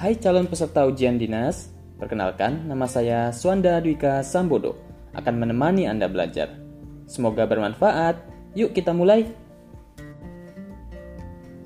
[0.00, 4.80] Hai calon peserta ujian dinas, perkenalkan nama saya Swanda Dwika Sambodo
[5.12, 6.56] akan menemani Anda belajar.
[7.04, 8.16] Semoga bermanfaat.
[8.56, 9.28] Yuk kita mulai.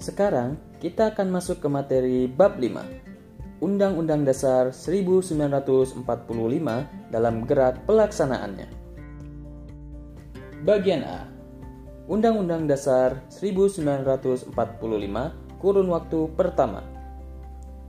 [0.03, 3.63] Sekarang kita akan masuk ke materi bab 5.
[3.63, 6.03] Undang-Undang Dasar 1945
[7.15, 8.67] dalam gerak pelaksanaannya.
[10.67, 11.31] Bagian A.
[12.11, 14.51] Undang-Undang Dasar 1945
[15.63, 16.94] kurun waktu pertama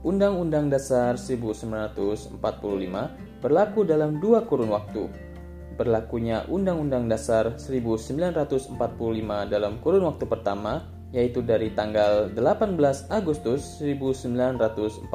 [0.06, 2.38] Undang-Undang Dasar 1945
[3.42, 5.10] berlaku dalam dua kurun waktu.
[5.74, 8.78] Berlakunya Undang-Undang Dasar 1945
[9.50, 15.10] dalam kurun waktu pertama yaitu dari tanggal 18 Agustus 1945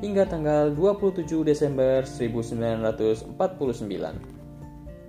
[0.00, 3.36] hingga tanggal 27 Desember 1949.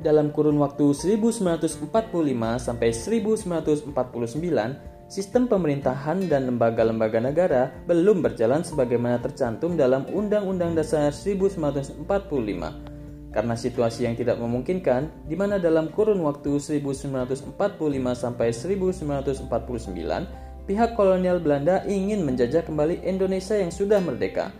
[0.03, 1.79] Dalam kurun waktu 1945
[2.59, 12.95] sampai 1949, sistem pemerintahan dan lembaga-lembaga negara belum berjalan sebagaimana tercantum dalam Undang-Undang Dasar 1945
[13.35, 17.51] karena situasi yang tidak memungkinkan di mana dalam kurun waktu 1945
[18.15, 19.51] sampai 1949
[20.65, 24.55] pihak kolonial Belanda ingin menjajah kembali Indonesia yang sudah merdeka.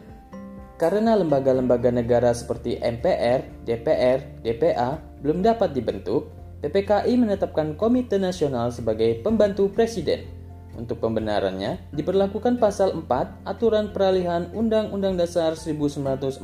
[0.76, 6.28] Karena lembaga-lembaga negara seperti MPR, DPR, DPA belum dapat dibentuk,
[6.60, 10.35] PPKI menetapkan Komite Nasional sebagai pembantu presiden.
[10.76, 16.44] Untuk pembenarannya, diperlakukan pasal 4 Aturan Peralihan Undang-Undang Dasar 1945.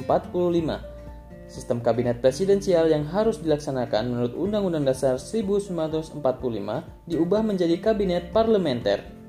[1.51, 6.15] Sistem kabinet presidensial yang harus dilaksanakan menurut Undang-Undang Dasar 1945
[7.11, 9.20] diubah menjadi kabinet parlementer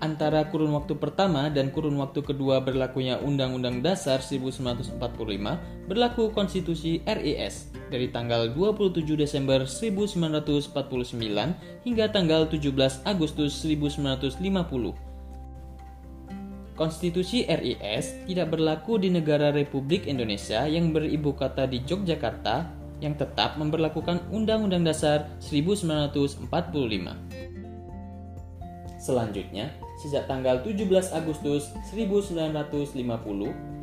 [0.00, 4.96] antara kurun waktu pertama dan kurun waktu kedua berlakunya Undang-Undang Dasar 1945
[5.86, 10.72] berlaku Konstitusi RIS dari tanggal 27 Desember 1949
[11.84, 15.10] hingga tanggal 17 Agustus 1950.
[16.80, 22.72] Konstitusi RIS tidak berlaku di negara Republik Indonesia yang beribu kota di Yogyakarta
[23.04, 26.48] yang tetap memperlakukan Undang-Undang Dasar 1945.
[29.00, 32.56] Selanjutnya, sejak tanggal 17 Agustus 1950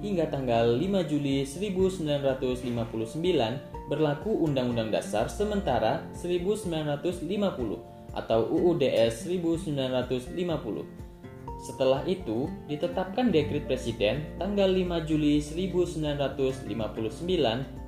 [0.02, 3.22] hingga tanggal 5 Juli 1959
[3.86, 7.22] berlaku Undang-Undang Dasar sementara 1950
[8.18, 11.06] atau UUDS 1950.
[11.58, 16.70] Setelah itu, ditetapkan dekrit presiden tanggal 5 Juli 1959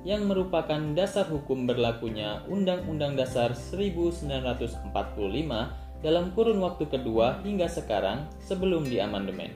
[0.02, 4.90] yang merupakan dasar hukum berlakunya Undang-Undang Dasar 1945
[6.00, 9.52] dalam kurun waktu kedua hingga sekarang sebelum diamandemen.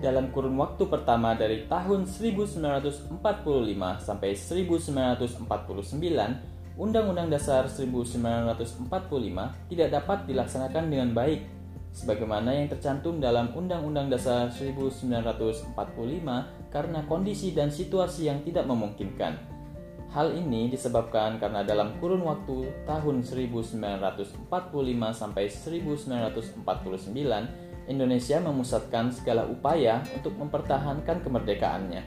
[0.00, 3.08] Dalam kurun waktu pertama dari tahun 1945
[4.00, 5.48] sampai 1949,
[6.74, 8.90] Undang-Undang Dasar 1945
[9.70, 11.40] tidak dapat dilaksanakan dengan baik
[11.94, 15.72] sebagaimana yang tercantum dalam Undang-Undang Dasar 1945
[16.68, 19.53] karena kondisi dan situasi yang tidak memungkinkan
[20.14, 24.46] Hal ini disebabkan karena dalam kurun waktu tahun 1945
[25.10, 26.62] sampai 1949,
[27.90, 32.06] Indonesia memusatkan segala upaya untuk mempertahankan kemerdekaannya.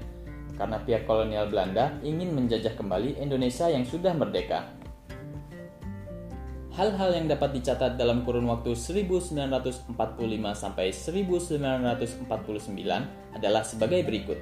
[0.55, 4.71] Karena pihak kolonial Belanda ingin menjajah kembali Indonesia yang sudah merdeka.
[6.79, 9.83] Hal-hal yang dapat dicatat dalam kurun waktu 1945
[10.55, 12.23] sampai 1949
[13.35, 14.39] adalah sebagai berikut.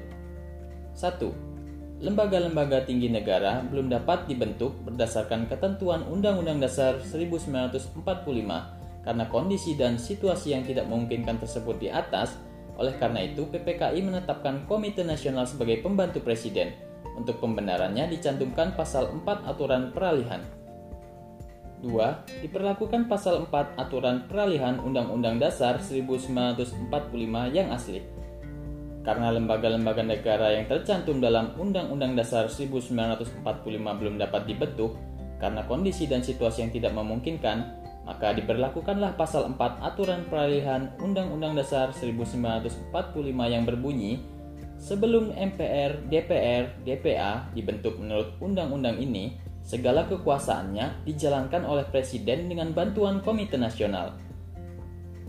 [0.93, 1.54] 1
[2.03, 7.95] lembaga-lembaga tinggi negara belum dapat dibentuk berdasarkan ketentuan Undang-Undang Dasar 1945
[9.05, 12.35] karena kondisi dan situasi yang tidak memungkinkan tersebut di atas.
[12.75, 16.75] Oleh karena itu, PPKI menetapkan Komite Nasional sebagai pembantu presiden.
[17.15, 20.43] Untuk pembenarannya dicantumkan pasal 4 aturan peralihan.
[21.79, 22.43] 2.
[22.43, 26.81] Diperlakukan pasal 4 aturan peralihan Undang-Undang Dasar 1945
[27.55, 28.14] yang asli
[29.05, 33.45] karena lembaga-lembaga negara yang tercantum dalam Undang-Undang Dasar 1945
[33.77, 34.97] belum dapat dibentuk
[35.37, 37.57] karena kondisi dan situasi yang tidak memungkinkan,
[38.09, 42.89] maka diberlakukanlah pasal 4 aturan peralihan Undang-Undang Dasar 1945
[43.45, 44.25] yang berbunyi
[44.81, 53.21] sebelum MPR, DPR, DPA dibentuk menurut undang-undang ini, segala kekuasaannya dijalankan oleh presiden dengan bantuan
[53.21, 54.13] Komite Nasional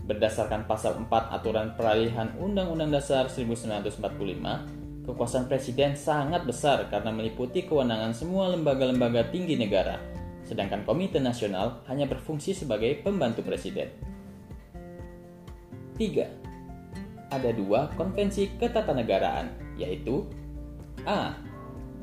[0.07, 8.15] Berdasarkan pasal 4 aturan peralihan Undang-Undang Dasar 1945, kekuasaan presiden sangat besar karena meliputi kewenangan
[8.15, 9.99] semua lembaga-lembaga tinggi negara,
[10.47, 13.91] sedangkan Komite Nasional hanya berfungsi sebagai pembantu presiden.
[15.99, 17.27] 3.
[17.27, 20.23] Ada dua konvensi ketatanegaraan, yaitu
[21.03, 21.35] A.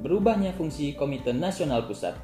[0.05, 2.21] Berubahnya fungsi Komite Nasional Pusat.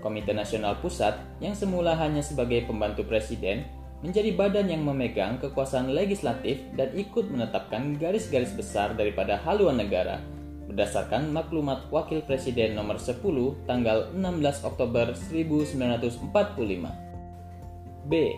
[0.00, 6.58] Komite Nasional Pusat yang semula hanya sebagai pembantu presiden menjadi badan yang memegang kekuasaan legislatif
[6.74, 10.18] dan ikut menetapkan garis-garis besar daripada haluan negara
[10.66, 13.20] berdasarkan maklumat Wakil Presiden nomor 10
[13.68, 18.08] tanggal 16 Oktober 1945.
[18.08, 18.32] B.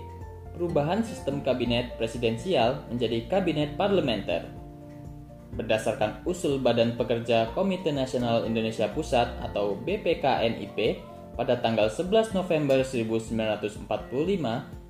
[0.54, 4.46] Perubahan sistem kabinet presidensial menjadi kabinet parlementer.
[5.54, 10.98] Berdasarkan usul Badan Pekerja Komite Nasional Indonesia Pusat atau BPKNIP
[11.38, 13.86] pada tanggal 11 November 1945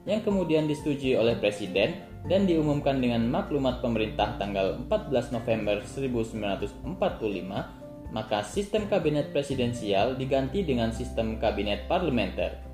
[0.04, 1.96] yang kemudian disetujui oleh Presiden
[2.28, 10.92] dan diumumkan dengan maklumat pemerintah tanggal 14 November 1945, maka sistem kabinet presidensial diganti dengan
[10.92, 12.64] sistem kabinet parlementer.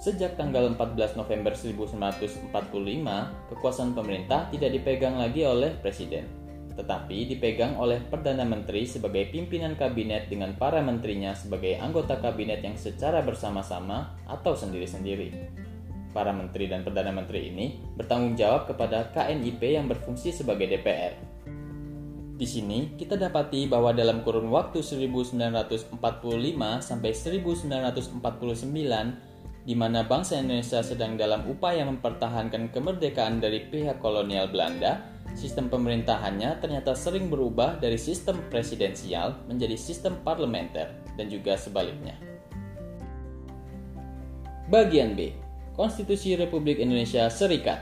[0.00, 2.48] Sejak tanggal 14 November 1945,
[3.52, 6.24] kekuasaan pemerintah tidak dipegang lagi oleh presiden,
[6.72, 12.80] tetapi dipegang oleh Perdana Menteri sebagai pimpinan kabinet dengan para menterinya sebagai anggota kabinet yang
[12.80, 15.68] secara bersama-sama atau sendiri-sendiri.
[16.10, 21.14] Para menteri dan perdana menteri ini bertanggung jawab kepada KNIP yang berfungsi sebagai DPR.
[22.40, 25.92] Di sini kita dapati bahwa dalam kurun waktu 1945
[26.80, 28.18] sampai 1949
[29.60, 35.04] di mana bangsa Indonesia sedang dalam upaya mempertahankan kemerdekaan dari pihak kolonial Belanda,
[35.36, 40.90] sistem pemerintahannya ternyata sering berubah dari sistem presidensial menjadi sistem parlementer
[41.20, 42.16] dan juga sebaliknya.
[44.72, 45.49] Bagian B
[45.80, 47.80] Konstitusi Republik Indonesia Serikat.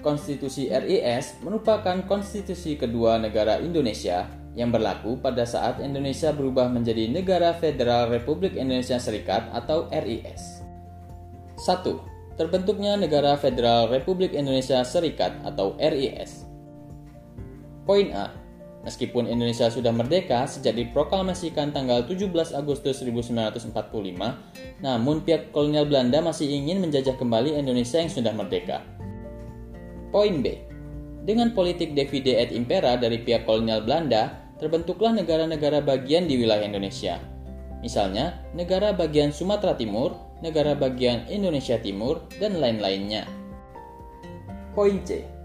[0.00, 4.24] Konstitusi RIS merupakan konstitusi kedua negara Indonesia
[4.56, 10.64] yang berlaku pada saat Indonesia berubah menjadi Negara Federal Republik Indonesia Serikat atau RIS.
[11.60, 12.40] 1.
[12.40, 16.48] Terbentuknya Negara Federal Republik Indonesia Serikat atau RIS.
[17.84, 18.32] Poin A
[18.86, 23.74] Meskipun Indonesia sudah merdeka sejak diproklamasikan tanggal 17 Agustus 1945,
[24.78, 28.86] namun pihak kolonial Belanda masih ingin menjajah kembali Indonesia yang sudah merdeka.
[30.14, 30.62] Poin B.
[31.26, 37.18] Dengan politik divide et impera dari pihak kolonial Belanda, terbentuklah negara-negara bagian di wilayah Indonesia.
[37.82, 40.14] Misalnya, negara bagian Sumatera Timur,
[40.46, 43.26] negara bagian Indonesia Timur, dan lain-lainnya.
[44.78, 45.35] Poin C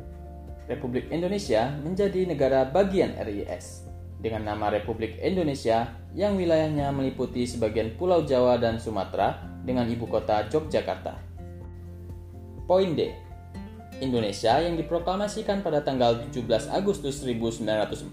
[0.71, 3.91] Republik Indonesia menjadi negara bagian RIS
[4.21, 10.47] dengan nama Republik Indonesia yang wilayahnya meliputi sebagian Pulau Jawa dan Sumatera dengan ibu kota
[10.47, 11.17] Yogyakarta.
[12.69, 13.11] Poin D.
[14.01, 18.09] Indonesia yang diproklamasikan pada tanggal 17 Agustus 1945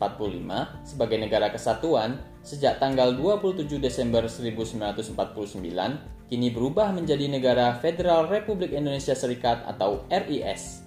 [0.85, 9.17] sebagai negara kesatuan sejak tanggal 27 Desember 1949 kini berubah menjadi negara Federal Republik Indonesia
[9.17, 10.85] Serikat atau RIS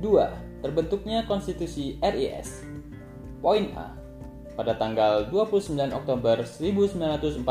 [0.00, 0.62] 2.
[0.64, 2.66] Terbentuknya Konstitusi RIS
[3.38, 3.94] Poin A
[4.58, 7.46] Pada tanggal 29 Oktober 1949,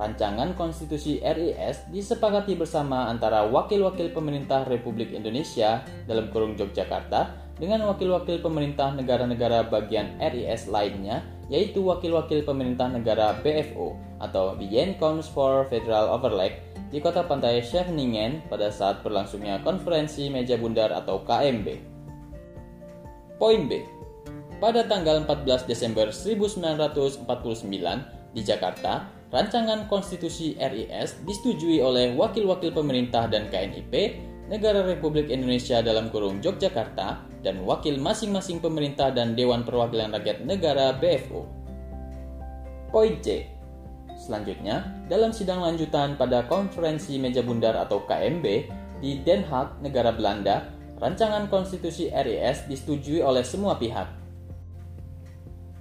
[0.00, 8.40] rancangan Konstitusi RIS disepakati bersama antara wakil-wakil pemerintah Republik Indonesia dalam kurung Yogyakarta dengan wakil-wakil
[8.40, 16.08] pemerintah negara-negara bagian RIS lainnya yaitu wakil-wakil pemerintah negara BFO atau Bien Comes for Federal
[16.16, 21.66] Overleg di kota pantai Scheveningen pada saat berlangsungnya konferensi meja bundar atau KMB.
[23.34, 23.82] Poin B.
[24.62, 27.26] Pada tanggal 14 Desember 1949
[28.32, 33.92] di Jakarta, rancangan konstitusi RIS disetujui oleh wakil-wakil pemerintah dan KNIP,
[34.46, 40.96] Negara Republik Indonesia dalam kurung Yogyakarta, dan wakil masing-masing pemerintah dan Dewan Perwakilan Rakyat Negara
[40.96, 41.44] BFO.
[42.88, 43.54] Poin C
[44.14, 48.46] Selanjutnya, dalam sidang lanjutan pada konferensi meja bundar atau KMB
[49.04, 50.70] di Den Haag, negara Belanda,
[51.02, 54.08] rancangan konstitusi RIS disetujui oleh semua pihak.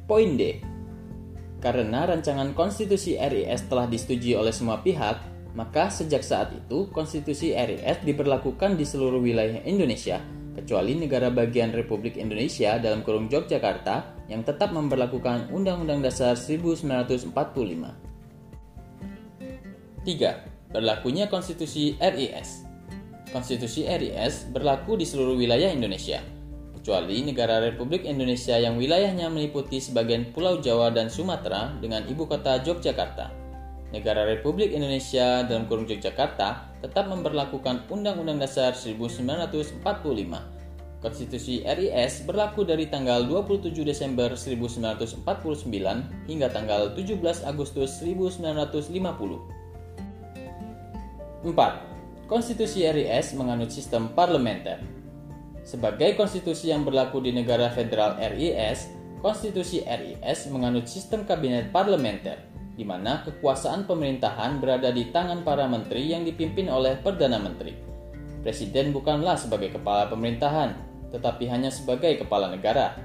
[0.09, 0.59] Poin D.
[1.63, 5.23] Karena rancangan konstitusi RIS telah disetujui oleh semua pihak,
[5.55, 10.19] maka sejak saat itu konstitusi RIS diberlakukan di seluruh wilayah Indonesia,
[10.53, 17.33] kecuali negara bagian Republik Indonesia dalam kurung Yogyakarta yang tetap memperlakukan Undang-Undang Dasar 1945.
[20.03, 20.73] 3.
[20.73, 22.73] Berlakunya Konstitusi RIS
[23.33, 26.21] Konstitusi RIS berlaku di seluruh wilayah Indonesia,
[26.77, 32.61] kecuali negara Republik Indonesia yang wilayahnya meliputi sebagian Pulau Jawa dan Sumatera dengan ibu kota
[32.61, 33.42] Yogyakarta.
[33.93, 39.85] Negara Republik Indonesia dalam kurung Yogyakarta tetap memperlakukan Undang-Undang Dasar 1945.
[40.97, 45.21] Konstitusi RIS berlaku dari tanggal 27 Desember 1949
[46.25, 48.73] hingga tanggal 17 Agustus 1950.
[51.45, 52.25] 4.
[52.25, 54.81] Konstitusi RIS menganut sistem parlementer.
[55.61, 58.89] Sebagai konstitusi yang berlaku di negara federal RIS,
[59.21, 66.09] konstitusi RIS menganut sistem kabinet parlementer, di mana kekuasaan pemerintahan berada di tangan para menteri
[66.09, 67.77] yang dipimpin oleh Perdana Menteri.
[68.41, 70.73] Presiden bukanlah sebagai kepala pemerintahan,
[71.13, 72.97] tetapi hanya sebagai kepala negara.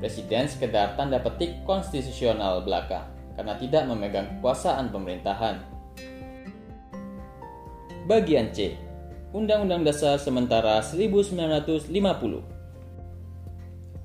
[0.00, 5.60] Presiden sekedar tanda petik konstitusional belaka karena tidak memegang kekuasaan pemerintahan.
[8.08, 8.78] Bagian C.
[9.34, 11.90] Undang-Undang Dasar Sementara 1950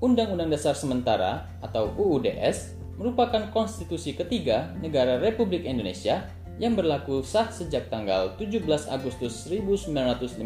[0.02, 6.22] Undang-Undang Dasar Sementara atau UUDS merupakan konstitusi ketiga negara Republik Indonesia
[6.62, 10.38] yang berlaku sah sejak tanggal 17 Agustus 1950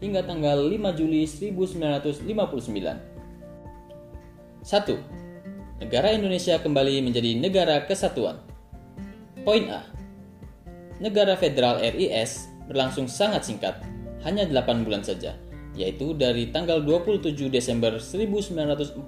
[0.00, 2.24] hingga tanggal 5 Juli 1959.
[4.64, 5.84] 1.
[5.84, 8.40] Negara Indonesia kembali menjadi negara kesatuan.
[9.44, 9.84] Poin A.
[10.96, 13.84] Negara Federal RIS berlangsung sangat singkat,
[14.24, 15.36] hanya 8 bulan saja
[15.76, 19.04] yaitu dari tanggal 27 Desember 1949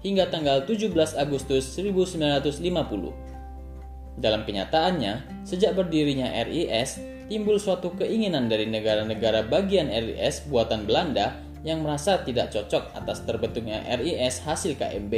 [0.00, 4.20] hingga tanggal 17 Agustus 1950.
[4.20, 11.84] Dalam kenyataannya, sejak berdirinya RIS, timbul suatu keinginan dari negara-negara bagian RIS buatan Belanda yang
[11.84, 15.14] merasa tidak cocok atas terbentuknya RIS hasil KMB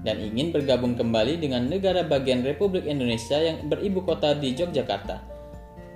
[0.00, 5.30] dan ingin bergabung kembali dengan negara bagian Republik Indonesia yang beribu kota di Yogyakarta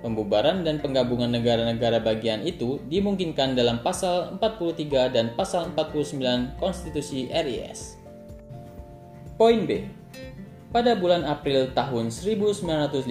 [0.05, 8.04] Pembubaran dan penggabungan negara-negara bagian itu dimungkinkan dalam pasal 43 dan pasal 49 Konstitusi RIS.
[9.35, 9.83] Poin B.
[10.71, 13.03] Pada bulan April tahun 1950,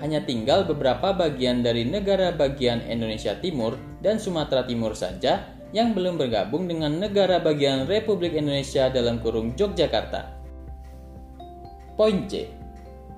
[0.00, 6.16] hanya tinggal beberapa bagian dari negara bagian Indonesia Timur dan Sumatera Timur saja yang belum
[6.16, 10.32] bergabung dengan negara bagian Republik Indonesia dalam kurung Yogyakarta.
[11.92, 12.48] Poin C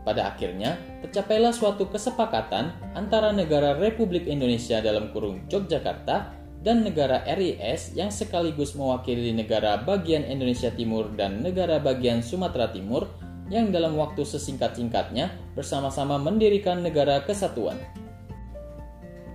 [0.02, 7.96] pada akhirnya, tercapailah suatu kesepakatan antara negara Republik Indonesia dalam kurung Yogyakarta dan negara RIS
[7.96, 13.08] yang sekaligus mewakili negara bagian Indonesia Timur dan negara bagian Sumatera Timur
[13.48, 17.80] yang dalam waktu sesingkat-singkatnya bersama-sama mendirikan negara kesatuan.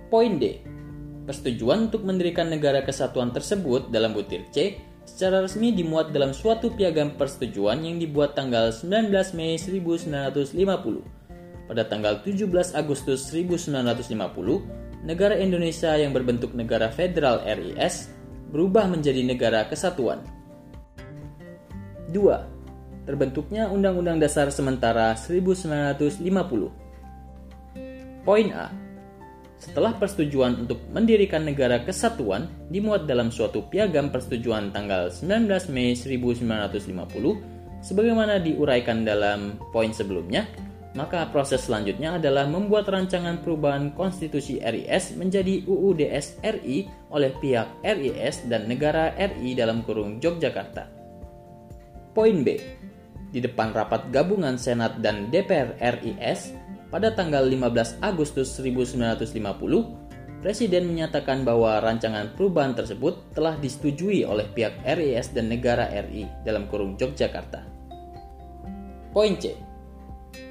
[0.08, 0.62] Poin D.
[1.26, 7.18] Persetujuan untuk mendirikan negara kesatuan tersebut dalam butir C secara resmi dimuat dalam suatu piagam
[7.18, 10.54] persetujuan yang dibuat tanggal 19 Mei 1950.
[11.66, 12.46] Pada tanggal 17
[12.78, 18.10] Agustus 1950, negara Indonesia yang berbentuk negara federal RIS
[18.50, 20.18] berubah menjadi negara kesatuan.
[22.10, 23.06] 2.
[23.06, 26.26] Terbentuknya Undang-Undang Dasar Sementara 1950.
[28.26, 28.66] Poin A
[29.56, 37.56] setelah persetujuan untuk mendirikan negara kesatuan dimuat dalam suatu piagam persetujuan tanggal 19 Mei 1950
[37.80, 40.44] sebagaimana diuraikan dalam poin sebelumnya,
[40.96, 48.48] maka proses selanjutnya adalah membuat rancangan perubahan konstitusi RIS menjadi UUDS RI oleh pihak RIS
[48.48, 50.88] dan negara RI dalam kurung Yogyakarta.
[52.16, 52.56] Poin B.
[53.28, 56.56] Di depan rapat gabungan Senat dan DPR RIS,
[56.88, 64.78] pada tanggal 15 Agustus 1950, Presiden menyatakan bahwa rancangan perubahan tersebut telah disetujui oleh pihak
[64.84, 67.66] RIS dan negara RI dalam kurung Yogyakarta.
[69.10, 69.58] Poin C.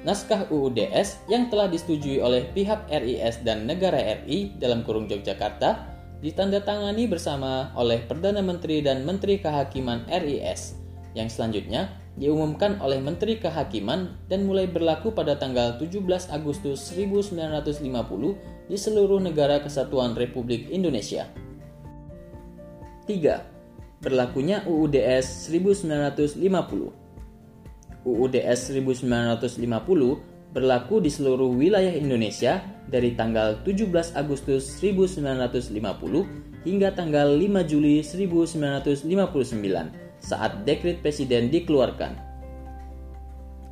[0.06, 7.10] Naskah UUDS yang telah disetujui oleh pihak RIS dan negara RI dalam kurung Yogyakarta ditandatangani
[7.10, 10.78] bersama oleh Perdana Menteri dan Menteri Kehakiman RIS
[11.16, 18.76] yang selanjutnya diumumkan oleh Menteri Kehakiman dan mulai berlaku pada tanggal 17 Agustus 1950 di
[18.76, 21.28] seluruh negara kesatuan Republik Indonesia.
[23.04, 24.02] 3.
[24.02, 27.05] Berlakunya UUDS 1950
[28.06, 37.66] UUDS 1950 berlaku di seluruh wilayah Indonesia dari tanggal 17 Agustus 1950 hingga tanggal 5
[37.66, 39.10] Juli 1959
[40.22, 42.14] saat dekret presiden dikeluarkan.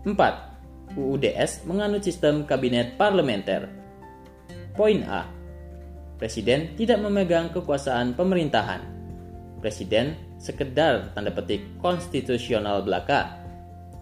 [0.02, 0.98] 4.
[0.98, 3.70] UUDS menganut sistem kabinet parlementer.
[4.74, 5.30] Poin A.
[6.18, 8.82] Presiden tidak memegang kekuasaan pemerintahan.
[9.62, 13.43] Presiden sekedar tanda petik konstitusional belaka.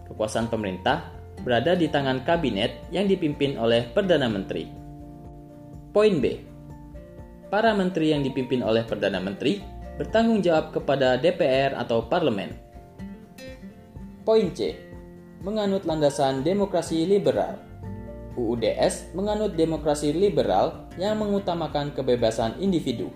[0.09, 1.09] Kekuasaan pemerintah
[1.41, 4.69] berada di tangan kabinet yang dipimpin oleh Perdana Menteri.
[5.93, 6.25] Poin B.
[7.53, 9.61] Para menteri yang dipimpin oleh Perdana Menteri
[9.97, 12.49] bertanggung jawab kepada DPR atau parlemen.
[14.25, 14.73] Poin C.
[15.43, 17.59] Menganut landasan demokrasi liberal.
[18.33, 23.13] UUDS menganut demokrasi liberal yang mengutamakan kebebasan individu.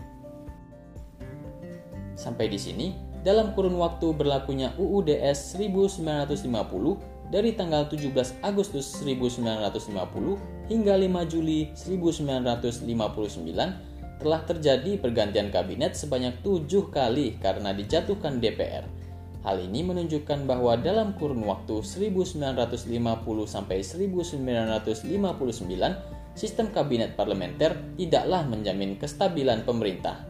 [2.14, 2.94] Sampai di sini,
[3.26, 13.98] dalam kurun waktu berlakunya UUDS 1950 dari tanggal 17 Agustus 1950 hingga 5 Juli 1959
[14.18, 18.86] telah terjadi pergantian kabinet sebanyak tujuh kali karena dijatuhkan DPR.
[19.46, 29.00] Hal ini menunjukkan bahwa dalam kurun waktu 1950 sampai 1959, sistem kabinet parlementer tidaklah menjamin
[29.00, 30.28] kestabilan pemerintah.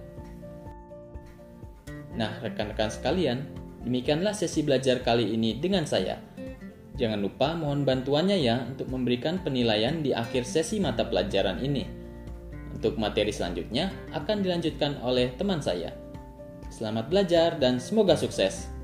[2.17, 3.45] Nah, rekan-rekan sekalian,
[3.86, 6.17] demikianlah sesi belajar kali ini dengan saya.
[6.97, 11.86] Jangan lupa mohon bantuannya ya untuk memberikan penilaian di akhir sesi mata pelajaran ini.
[12.74, 15.93] Untuk materi selanjutnya akan dilanjutkan oleh teman saya.
[16.74, 18.76] Selamat belajar dan semoga sukses.